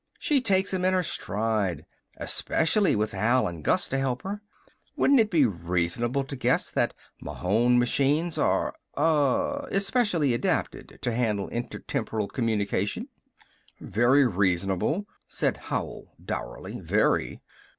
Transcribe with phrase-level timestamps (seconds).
[0.17, 1.85] She takes 'em in her stride
[2.17, 4.41] especial with Al and Gus to help her.
[4.95, 11.49] Wouldn't it be reasonable to guess that Mahon machines are uh especial adapted to handle
[11.51, 13.09] intertemporal communication?"
[13.79, 16.79] "Very reasonable!" said Howell dourly.
[16.81, 17.39] "Very!